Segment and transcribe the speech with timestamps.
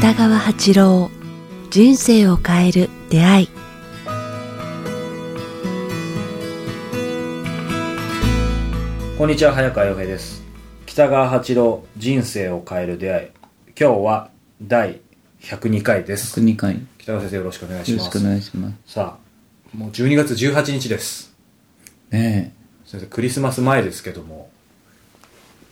[0.00, 1.10] 北川八郎
[1.70, 3.48] 人生を変える出会い。
[9.18, 10.42] こんにちは早川洋平です。
[10.86, 13.28] 北川八郎人生を変える出会い。
[13.78, 14.30] 今日は
[14.62, 15.00] 第
[15.42, 16.40] 102回です。
[16.40, 16.74] 102回。
[16.74, 18.04] よ北川先生よろしくお願いします。
[18.06, 18.92] ろしくお願いします。
[18.92, 21.29] さあもう12月18日です
[22.10, 22.54] ね
[22.86, 24.50] 先生クリスマス前ですけども。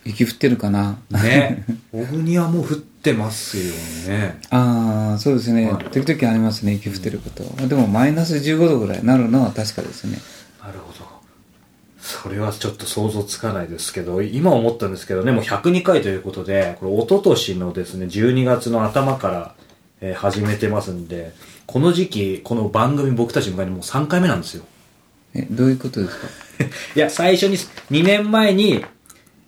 [0.05, 0.97] え、雪降ってるかな？
[1.11, 1.65] ね。
[1.91, 3.73] 小国はもう降ってますよ
[4.15, 4.39] ね。
[4.49, 5.85] ああ、そうですね、はい。
[5.91, 7.43] 時々ありますね、雪降ってること。
[7.67, 10.19] でも、マイナス15度ぐらいになるのは確かですね。
[10.63, 11.09] なるほど。
[12.01, 19.55] それはちょっと想像つかないですけど今思ったんですけどねもう102回ということでこれ一昨年のですね12月の頭から、
[20.01, 21.33] えー始めてますんで
[21.67, 24.63] この時期この番組僕たち迎えにもう3回目なんですよ
[25.33, 26.27] え、どういうことですか？
[26.95, 28.83] いや最初に2年前に、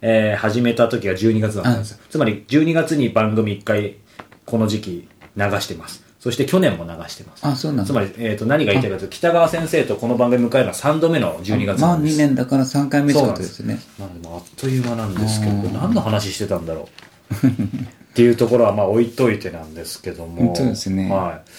[0.01, 1.97] えー始めた時が12月だったんですよ。
[2.09, 3.95] つまり12月に番組1回
[4.45, 6.03] この時期流してます。
[6.19, 7.45] そして去年も流してます。
[7.45, 7.85] あ、そうなんだ。
[7.85, 12.15] つまり、えー、と何が言いたいかというと北川先生とこの番組迎えるのは3度目の12月まあなんです。
[12.15, 13.79] 2年だから3回目ってことですね。
[13.99, 16.87] なんでもうあっという間なんですけど、何の話してたんだろ
[17.43, 17.47] う？
[17.47, 17.49] っ
[18.13, 20.53] ていうところはまあ置いといてなんですけども。
[20.57, 21.09] そうですね。
[21.09, 21.49] はい。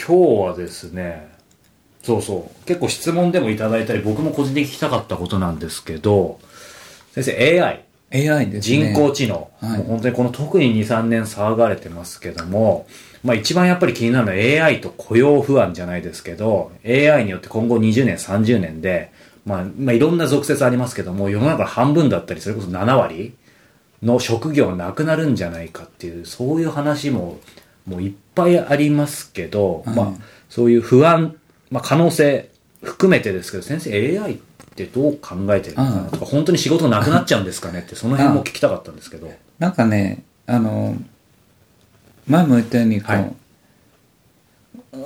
[0.00, 1.28] 今日はですね、
[2.02, 6.38] そうそう、結構質問でもいただいたり、僕も個人的に聞きたかったことなんですけど、
[7.12, 8.92] 先生、AI、AI ですね。
[8.92, 9.78] 人工知能、はい。
[9.78, 12.86] もう本当にこの特に2、3年騒がれてますけども、
[13.22, 19.10] まあ一番やっぱり気になるのは AI と雇用不安じゃないですけど、AI によって今後20年、30年で、
[19.44, 23.34] まあ、まあいろんな属説ありますけども、世の中の半分だったり、それこそ7割
[24.02, 27.38] の職業がなくなるんじゃないかっていう、そういう話も、
[27.86, 29.96] もういっぱいありますけど、はい。
[29.96, 30.12] まあ、
[30.48, 31.34] そういう不安、
[31.70, 32.50] まあ可能性
[32.82, 34.36] 含めてですけど、先生 AI っ
[34.74, 39.30] てどう考えてるのかなとか、本当に仕事なくなっちゃうんですかねって、その辺も聞きたかったんですけど。
[39.58, 40.96] なんかね、あの、
[42.26, 43.34] 前も言ったように、こう、はい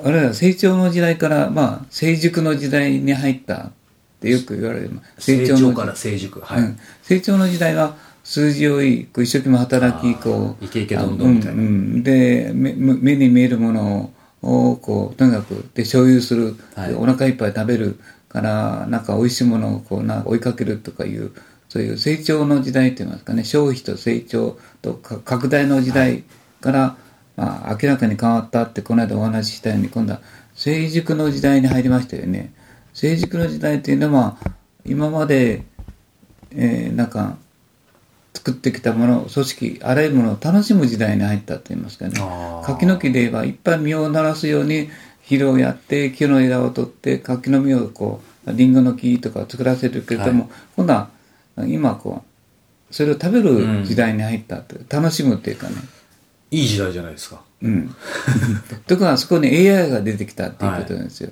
[0.04, 3.70] 俺ら成長の時代から、まあ、成熟の時代に入ったっ
[4.20, 4.90] てよく言われる。
[5.18, 6.40] 成の長から成熟。
[6.40, 6.60] はい。
[6.60, 14.10] うん、成長の時代は数字をいいこう一生懸命働きこうイケイケどんどんみたいなうんうんで目目に見えるものを
[14.42, 16.94] こうとにかくで所有する、はい。
[16.94, 21.32] お腹いっぱい食べるからなんか美味しいものをこうな追いかけるとかいう
[21.68, 23.44] そういう成長の時代って言いますかね。
[23.44, 26.24] 消費と成長とか拡大の時代
[26.60, 26.96] から、
[27.36, 30.20] まあ、明らかに変わったってこの間お話ししたように今度は
[30.54, 32.52] 成熟の時代に入りましたよね。
[32.92, 34.36] 成熟の時代っていうのは
[34.84, 35.64] 今まで
[36.50, 37.38] えーなんか
[38.34, 42.14] 作ってきたもの組織あらゆるものを楽しむ時代に入ったと言いますかね
[42.64, 44.88] 柿の木で言えばいっぱい実をならすように
[45.22, 51.10] 肥料をやって木の枝を取って柿の実をこうリンゴの木とか作らせるけれども、は今度は
[51.66, 52.22] 今こ
[52.90, 55.76] うそれを食べる時代に入ったという、楽しむっていうかね
[56.50, 57.40] いい時代じゃないですか。
[57.62, 57.88] うん。
[58.86, 61.30] ところがそこに AI が出てきたっていうことなんですよ。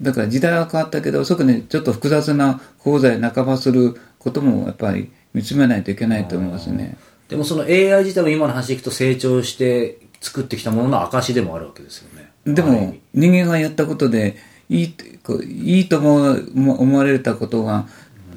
[0.00, 6.96] だから時代は変わったけど、そこにちょっと複雑な功罪半ばすることもやっぱり見つめないといけないと思いますね。
[7.28, 12.30] でもその AI 自体も今の話でいくと成長して作ってきたものの証でもあるわけですよね。
[12.46, 14.36] でも人間がやったことで、
[14.68, 17.86] いいとこういいと思う思われたことが、ま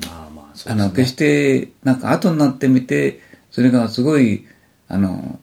[0.10, 0.90] あまあ、そうあの。
[0.90, 3.22] 決して、なんか後になってみて、
[3.52, 4.46] それがすごい、
[4.88, 5.40] あの、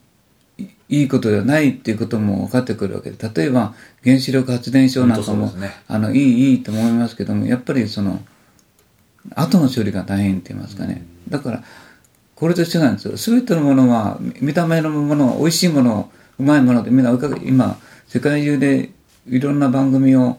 [0.59, 8.23] いいいことではないっていうことも分かってくるわけで、例えば原子力発電所なんかも、ねあの、いい、いいと思いますけども、やっぱりその、
[9.35, 11.05] 後の処理が大変って言いますかね。
[11.35, 11.63] だから、
[12.37, 13.17] これと一緒なんですよ。
[13.17, 18.91] すべてのものは、見た目のもの、美味しいもの、うまいもので、みんな今、世界中で
[19.29, 20.39] いろんな番組を、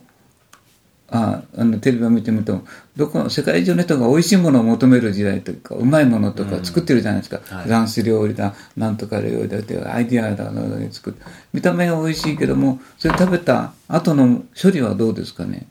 [1.08, 2.64] ああのテレビを見てみると、
[2.96, 7.42] どこの世界中の人が美味しいものを求める時代というか、うまいものとか作ってるじゃないですか。
[7.56, 11.18] はいフランス料理だ、なんとか料理だって、アイディアだ、なんだ作る。
[11.54, 15.68] 見た目が美味しいけども、それ食べた後の処理はどうですかね。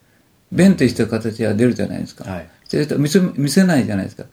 [0.52, 2.30] 弁とした形は出るじゃないですか。
[2.30, 4.24] はいそれと見せ見せないじゃないですか。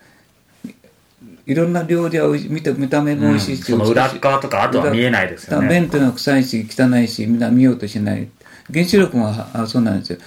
[1.45, 8.29] いろんな料理は見た見た目も美味しいし、うんその裏っ側とか後は見えないですよね裏弁というのは臭いし、汚いし、みんな見ようとしない。
[8.71, 10.19] 原子力もああそうなんですよ。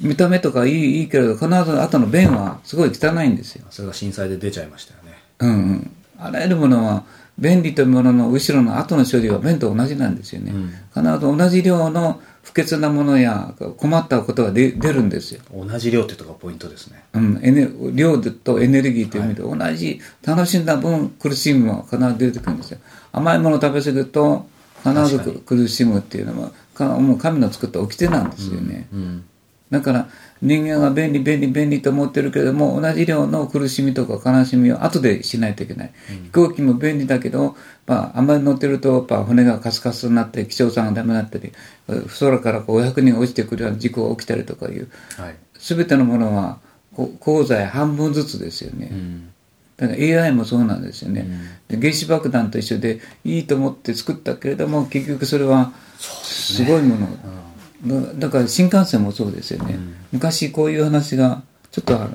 [0.00, 3.66] 見た目とかいいいいけれど、必ず後の弁はすごい汚いんですよ。
[3.70, 5.18] それが震災で出ちゃいましたよね。
[5.40, 5.90] うんうん。
[6.18, 7.04] あらゆるものは、
[7.38, 10.52] 便利というものの後ろの後の処理は便と同じなんですよね。
[10.92, 15.42] 必ず同じ量の不潔なものや困ったことが出出るんですよ。
[15.54, 17.04] 同じ量ってとこがポイントですね。
[17.12, 22.78] うん、エネ量とエネルギーという意味で同じ、楽しんだ分苦しみも必ず出てくるんですよ。
[23.12, 24.46] 甘いものを食べ過ぎると
[24.84, 28.88] 必ず苦しむっていうのは、かもう神の作った掟なんですよね。
[28.92, 29.24] うん。
[29.70, 30.08] だから
[30.40, 35.92] 人間が便利便利便利と思ってるけれども同じ量の苦しみとか悲しみを後でしないといけない、
[36.24, 37.56] 飛行機も便利だけど、
[37.86, 41.52] まあ、あんまり乗ってるとやっぱ骨がカスカスになって気象さんがダメになったり
[42.18, 45.36] 空からこう500人落ちてくるような事故が起きたりとかいうはい。
[45.58, 46.58] 全てのものは
[46.94, 49.30] こ鋼材半分ずつですよね、うん。
[49.76, 51.26] だから AI もそうなんですよね、
[51.68, 57.16] で原子爆弾と一緒でいいと思って作ったけれども結局それはすごいもの、だ
[58.16, 59.78] だから新幹線もそうですよね、
[60.12, 62.06] 昔こういう話がちょっとな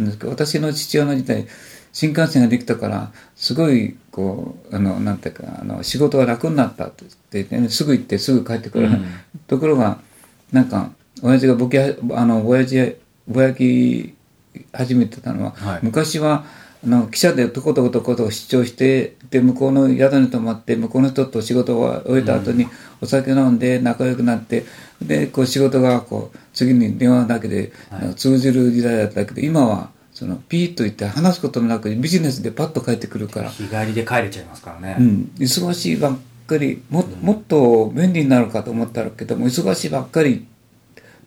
[0.00, 1.46] んですけど私の父親の時代
[1.92, 8.88] 新幹線ができたからすごいこうあのなんていうかあの仕事が楽になったって言って、ね、すぐ行ってすぐ帰ってくる、
[9.46, 9.98] ところが
[10.52, 10.90] なんか
[11.22, 12.96] 親父がボケあの親父
[13.28, 14.14] ぼやき
[14.72, 15.80] 始めてたのは、はい。
[15.82, 16.44] 昔は
[16.84, 22.66] あの記者でとことことこと主張してで向こうの宿に泊まって向こうの人と仕事を終えた後に
[23.00, 24.64] お酒飲んで仲良くなって
[25.00, 27.72] でこう仕事がこう次に電話だけで、
[28.16, 40.46] 通じる時代だったけど今はそのピーッと言って話すこともなくビジネスでパッと帰ってくるから、日帰りで帰れちゃいますからね、うん、忙しいばっかりももっと便利になるかと思ったけども忙しいばっかり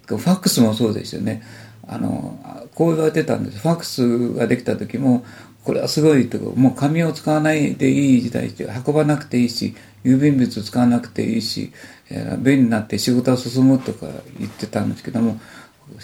[0.05, 1.43] ファックスもそうですよね
[1.87, 3.59] あのこう言われてたんです。
[3.59, 5.25] ファックスができた時も
[5.63, 11.73] これはすごいともう紙を使わないでいい時代で運ばなくていいし郵便物使わなくていいし、
[12.09, 14.07] えー便利になって仕事が進むとか
[14.39, 15.39] 言ってたんですけども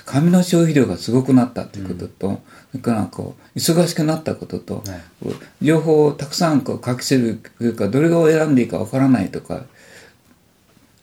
[0.05, 2.41] 紙の消費量がすごくなったということと、
[2.71, 4.83] それからこう忙しくなったことと、
[5.61, 9.65] 情報をたくさんこう書きせるというかどれを選んでいいかわからないとか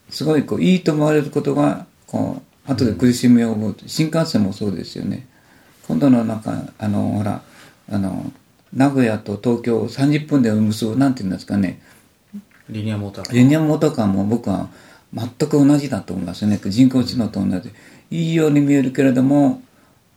[0.09, 5.27] すごいこういいと思われることがこう後で苦しみを覚う、新幹線もそうですよね。
[5.89, 7.43] 今度のなんかあのほら
[7.91, 8.33] あの
[8.73, 11.83] 名古屋と東京を30分で結ぶなんていうんですかね。
[12.69, 13.33] リニアモーター。
[13.35, 14.69] リニアモーターカーも僕は
[15.13, 16.61] 全く同じだと思いますね。
[16.65, 17.71] 人工知能と同じ
[18.13, 19.63] いいように見えるけれども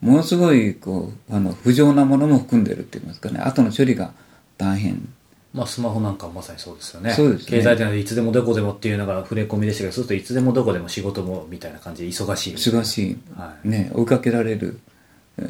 [0.02, 3.40] ものすごいこうあの不浄なものも含んでるって言いますかね。
[3.40, 4.14] 後の処理が
[4.58, 5.10] 大変
[5.54, 7.14] まあスマホなんかまさにそうですよね。
[7.14, 7.58] そうですね。
[7.58, 12.54] 経済的でいつでもどこでもっていうのが触れ込みでしたけどそうするといつでもどこでも仕事もみたいな感じで忙しい。
[12.56, 14.80] 忙しい、はね、追いかけられる。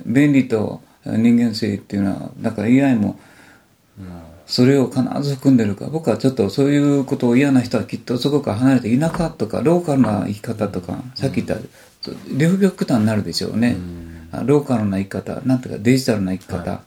[0.05, 3.19] 便利と人間性っていうのはだから AI も
[4.45, 11.57] それを必ず含んでるから僕はちょっとそういうことを嫌な人はきっとそこから離れて田舎とかローカルな生き方とか、さっき言った
[12.31, 13.77] 両極端になるでしょうね、
[14.31, 16.81] あローカルな生き方なんていうかデジタルな生き方、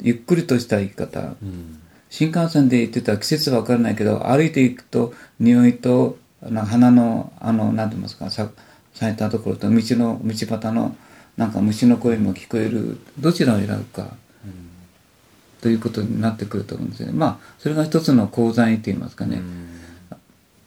[0.00, 8.48] ゆっくりとした生き方、うん新幹線で行ってたら季節は分からないけど歩いていくと匂いとあの花のあの何て言いますかさ
[8.94, 10.96] 咲いたところと道の道端の
[11.36, 12.98] なんか虫の声も聞こえる。
[13.18, 14.08] どちらを選ぶか、
[15.60, 17.12] ということになってくると思うんですよね。
[17.12, 19.40] まあそれが一つの功罪って言いますかね、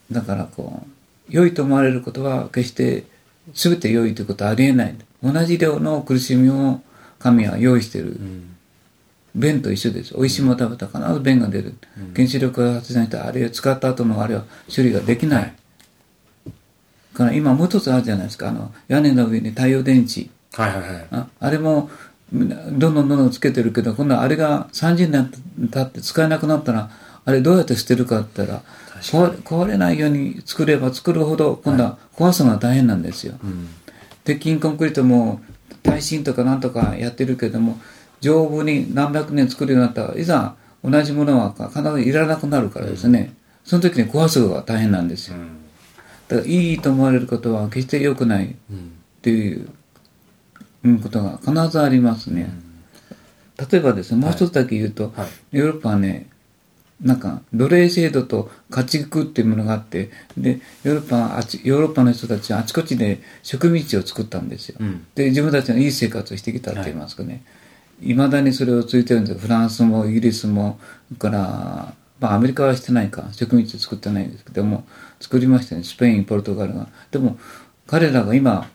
[0.09, 0.89] だからこう
[1.29, 3.03] 良いと思われることは決して
[3.53, 4.95] 全て良いということはありえない。
[5.21, 6.79] 同じ量の苦しみを
[7.19, 8.17] 神は用意している、
[9.35, 10.13] 便と一緒です。
[10.15, 11.75] 美味しいもの食べたら必ず便が出る。
[12.15, 14.43] 原子力発電したあるいは使った後のあれは
[14.73, 15.41] 処理ができない。
[15.41, 15.53] はい
[17.13, 18.49] から今もう一つあるじゃないですか。
[18.49, 20.29] あの、屋根の上に太陽電池。
[20.53, 21.89] はいはいはいああれも、
[22.31, 25.31] どんどんどんどんつけてるけど、今度はあれが30年
[25.69, 26.89] 経って使えなくなったら、
[27.23, 28.63] あれどうやって捨てるかって言ったら、
[29.01, 33.35] 壊れないように作れば作るほど、今度は壊すのが大変なんですよ。
[33.43, 33.67] うん
[34.23, 35.41] 鉄筋コンクリートも
[35.81, 37.79] 耐震とかなんとかやってるけども
[38.21, 43.33] 丈夫に何百年作るようになったらいざ同じものは必ずいらなくなるからですね、
[43.65, 45.37] その時に壊すのが大変なんですよ。
[45.37, 45.57] うん。
[46.27, 48.45] だからいいと思われることは決して良くない。
[48.45, 49.69] っうんていう
[50.83, 52.49] うんことが必ずありますね、
[53.71, 55.57] 例えばですねもう一つだけ言うと、はい。
[55.57, 56.27] ヨーロッパはね
[56.99, 65.05] なんか奴隷制度と家畜っていうものがあってでヨーロッパはあちヨーロッパの人たちはあちこちで植民地を作ったんですよ、うん。
[65.13, 67.60] で自分たちのいい生活をしてきたって言いますかね、い
[68.15, 69.39] まだにそれを続いてるんですよ。
[69.39, 70.79] フランスもイギリスも。
[71.19, 73.29] から、まあ、アメリカはしてないか。
[73.31, 74.83] 植民地作ってないんですけども。
[75.21, 75.83] 作りましたね。
[75.83, 76.87] スペインポルトガルが。
[77.11, 77.37] でも
[77.87, 78.69] 彼らが今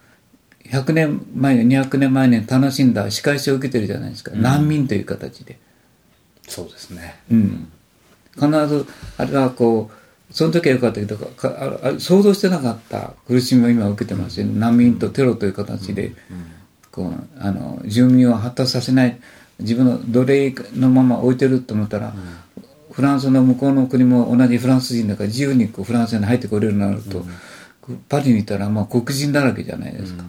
[0.70, 5.58] 100年前200年前に楽しんだ仕返しを受けてるじゃないですか、難民という形で。
[6.48, 7.16] そうですね。
[7.30, 7.68] うん、
[8.34, 8.86] 必ず
[9.18, 14.58] あれはこうその時は良かったけどか想像してなかった苦しみを今受けてますよね。
[14.58, 16.12] 難民とテロという形で、
[16.96, 19.18] こうあの住民を発達させない
[19.60, 22.14] 自分の奴隷のまま置いてると思ったら、
[22.90, 27.20] フランスの向こうの国も同じフランス人だから自由にこうフランスに入ってこれるようになると、
[27.82, 30.24] こうパリにいたらまあ黒人だらけじゃないですか。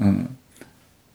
[0.00, 0.36] うん。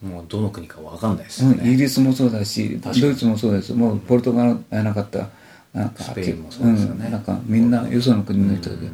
[0.02, 3.74] もうどの国かわかんないですうんイギリスもそうだしドイツもそうです。
[3.74, 5.30] もうポルトガルやなかった
[5.74, 7.10] なんかスペインもそうですよね。
[7.10, 8.88] ん、なんかみんなよその国の人で、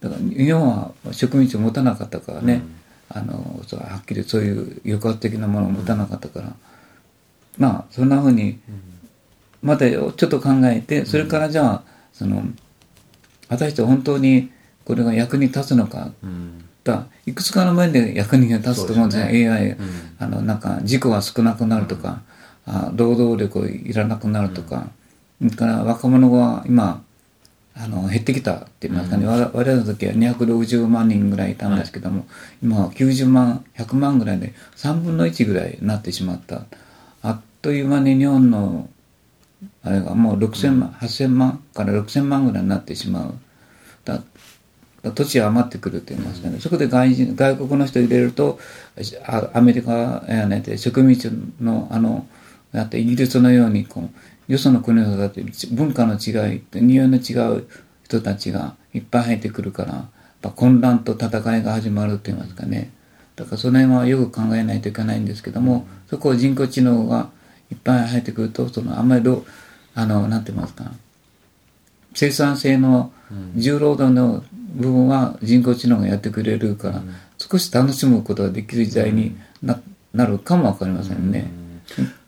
[0.00, 2.62] だから日本は植民地を持たなかったからね、
[3.16, 6.54] ああのそうはっきりそういう抑圧的なものを持たなかったから、
[7.58, 8.58] まあそんなふうに
[9.62, 11.82] またちょっと考えてそれからじゃあ
[12.12, 12.42] その
[13.48, 14.50] 果たして本当に
[14.84, 16.62] これが役に立つのかうん。
[16.84, 20.16] だいくつかの面で役に立つと思うんですねそうです AI、うん。
[20.20, 22.22] あのなんか事故が少なくなるとか、
[22.64, 24.88] あ労働力がいらなくなるとか、
[25.38, 27.02] それから若者が今
[27.78, 32.26] あの減ってきたって言いますかね、我々我々の時は260万人ぐらいいたんですけども、
[32.62, 36.62] 今は90万100万ぐらいで3分の1ぐらいになってしまった。
[37.22, 38.88] あっという間に日本の
[39.82, 43.34] あれがもう6000万、8000万から6000万ぐらいになってしまう。
[44.04, 44.22] だ
[45.14, 48.58] 土地が余ってくると言いますかね、そこで外人外国の人入れると
[49.24, 51.28] あアメリカやねで植民地
[51.60, 52.26] のあの
[52.72, 54.10] やってイギリスのようにこう
[54.48, 57.66] よその国の人だって文化の違い匂いの違う
[58.04, 60.06] 人たちがいっぱい入ってくるからやっ
[60.42, 62.92] ぱ混乱と戦いが始まると言いますかね。
[63.34, 67.30] だからその辺はよく考えないといけないんですけども、そこを人工知能が
[67.70, 69.44] いっぱい入ってくるとそのあんまりど
[69.94, 70.92] あのなんて言いますか。
[72.14, 73.12] 生産性の
[73.56, 74.42] 重労働の
[74.74, 77.02] 部分は人工知能がやってくれるから、
[77.38, 79.80] 少し楽しむことができる時代にな
[80.14, 81.50] なるかもわかりませんね。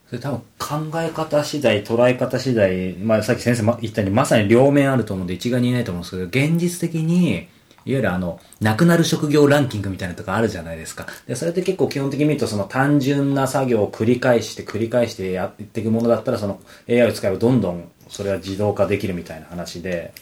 [0.08, 7.48] それ多分考え方次第、捉え方次第、まあさっき先生も言ったようにまさに両面あると思うんで一概に言えないと思うんですけど、現実的に、
[7.84, 11.06] いわゆるあの、なくなる職業ランキングみたいなとかあるじゃないですか。
[11.26, 20.12] で、それって結構基本的に見るとその単純な作業を繰り返して繰り返してやっていくものだったらその AI を使えばどんどんそれは自動化できるみたいな話で、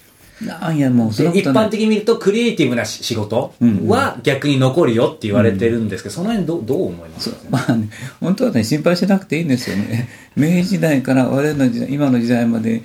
[0.41, 3.55] なんやもうそでのことない一般的に見るとクリエイティブなし仕事
[3.87, 7.31] は逆に残るよって言われてるんですけど、その辺どうどう思います？
[7.31, 7.89] か、まあね、
[8.21, 10.09] 本当はね、心配しなくていいんですよね。
[10.37, 12.83] 明治時代から我々の時代、今の時代まで、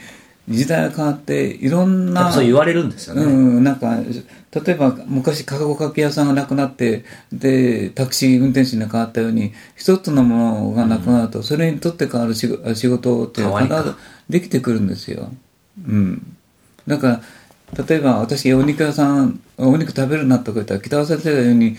[0.49, 3.23] 時代が変わって、いろんやっな、ぱそう言われるんですよね。
[3.23, 3.29] う
[3.59, 13.95] ん、なんか、例えば昔、カゴかけ屋さんがなくなって、で、タクシー運転手に変わったように、一つのものがなくなると、それにとって変わる仕事仕事って変わりか必ず
[14.29, 15.29] できてくるんですよ。
[15.87, 16.35] うん。
[16.87, 17.21] だから、
[17.87, 21.77] 例えば私、お肉屋さん、お肉食べるなとか言ったら、北川先生が言うように、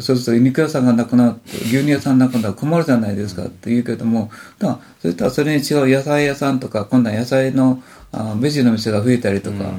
[0.00, 7.82] そうすると肉屋さんがなくなって、牛乳屋さんがなくなったら困るじゃないですかって言うけども、だからそれとはそれに違う野菜屋さんとか、今度は野菜の
[8.12, 9.72] あベジの店が増えたりとか、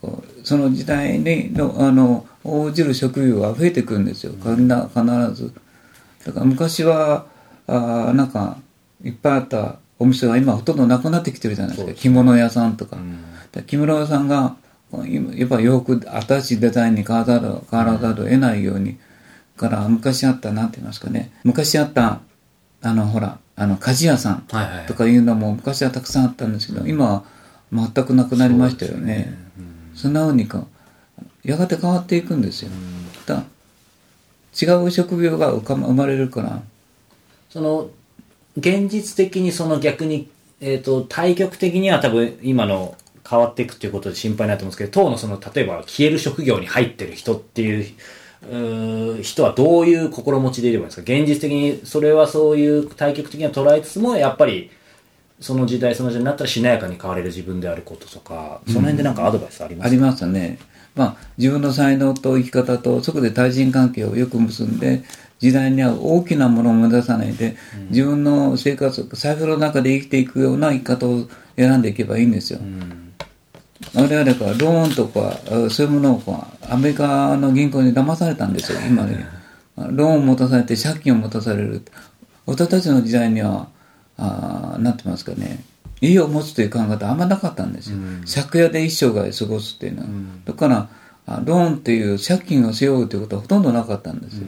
[0.00, 4.56] こうその時代にのあの応じる職業が増えてくるんですよ、必
[5.34, 5.52] ず。
[6.24, 7.26] だから昔は、
[7.66, 8.56] あなんか、
[9.04, 11.94] いっぱいあったお店が今ほとんどなくなってきてるじゃないですか。
[11.94, 12.96] 着物屋さんとか。
[13.52, 18.98] で着物屋さんが、今やっぱ洋服、新しいデザインに変わらざる変わらざるを得ないように、
[19.56, 21.30] から昔あった、なんて言いますかね。
[21.44, 22.20] 昔あった、
[22.82, 24.46] あの、ほら、あの、鍛冶屋さん
[24.86, 27.24] とかいうのも昔はたくさんあったんですけど、今は
[27.72, 29.36] 全くなくなりましたよね。
[29.94, 30.66] そんな風にか、
[31.44, 32.70] やがて変わっていくんですよ。
[33.26, 33.44] だ
[34.60, 36.62] 違う職業が生まれるから、
[37.50, 37.90] その、
[38.56, 40.28] 現実的にその逆に、
[40.60, 42.96] えっ、と、対極的には多分今の
[43.28, 51.02] 変わっていくっていうことで心配になってますけど、当のその、例えば消える職業に入ってる人っていう、人はどういう心持ちでいればいいんですか？
[51.02, 54.70] 現実的にそれはそういう対極的には捉えつつも、やっぱり、
[55.40, 59.88] その時代その時代になったらしなやかに変われる自分であることとか、その辺でなんかアドバイスあります？
[59.88, 60.58] か、ありますね。
[60.94, 65.04] まあ、自分の才能と生き方と、そこで対人関係をよく結んで、
[65.38, 67.56] 時代に合う大きなものを目指さないで、
[67.90, 72.58] 自分の生活、財布の中で生きていくような生き方を選んでいけばいいんですよ。
[73.94, 79.16] 我々がローンとか、あそういうものをこうアメリカの銀行に騙されたんですよ、今で。
[79.76, 81.82] ローンを持たされて借金を持たされる。
[82.46, 83.68] 私たちの時代には、
[84.16, 85.64] あーなんてますかね、
[86.00, 87.98] 家を持つという考え方あんまなかったんですよ。
[88.26, 90.08] 借家で一生涯過ごすっていうのは。
[90.44, 90.88] だから、
[91.26, 94.46] あローンっていう借金を背負うということはほとんどなかったんですよ。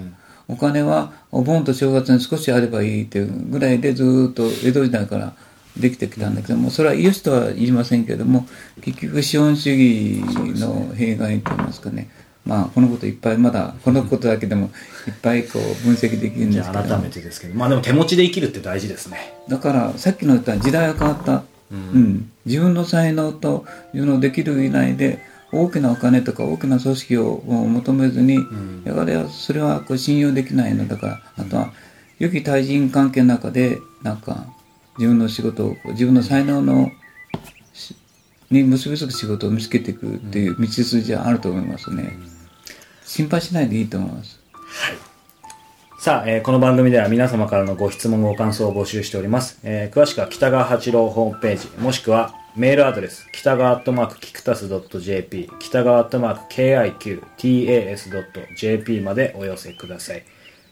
[0.48, 5.34] お金はお盆と正月に少しあればいいっていうぐらいでずーっと江戸時代から
[5.76, 8.46] できてきたんだけども、それは良しとは言いませんけれども、
[8.82, 10.22] 結局資本主義
[10.60, 12.10] の弊害といいますかね、
[12.44, 14.70] まあ、このこといっぱいまだ、このことだけでも
[15.06, 16.80] いっぱいこう分析できるんですけど。
[16.80, 19.34] あ改めてですけど、まあでも手持ちで生きるって大事ですね。
[19.48, 22.30] だからさっきの言った時代が変わった、うん。
[22.44, 23.64] 自分の才能と
[23.94, 25.20] 自分のできる以内で
[25.52, 28.38] 大きなお金とか大きな組織を求めずに、
[28.84, 31.72] やがてそれはこう信用できないのだからあとは
[32.18, 34.46] 良き対人関係の中でなんか
[34.98, 36.90] 自分の仕事を自分の才能の
[37.72, 37.96] し
[38.50, 42.12] に結びつく仕事を見つけていくっていう道筋はあると思いますね、
[43.04, 44.40] 心配しないでいいと思います
[45.98, 49.60] さあ、えーこの番組では皆様からのご質問ご感想を募集しております。
[49.62, 56.52] えー詳しくは北川八郎ホームページ、もしくはメールアドレス、北川アットマークキクタス .jp、北川アットマーク
[57.38, 60.24] KIQTAS.jp までお寄せください。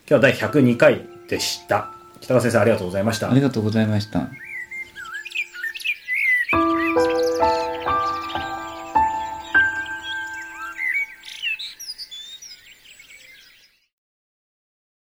[0.06, 1.99] 日は第102回でした。
[2.20, 3.34] 北川先生ありがとうございましたあ。
[3.34, 4.49] りがとうございました。